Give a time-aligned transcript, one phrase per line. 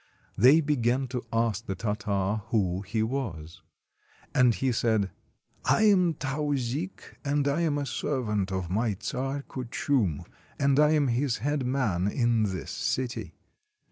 [0.35, 3.61] They began to ask the Tartar who he was.
[4.33, 5.11] And he said:
[5.63, 10.25] "I am Tauzik, and I am a servant of my Czar Kuchum,
[10.57, 13.35] and I am his head man in this city."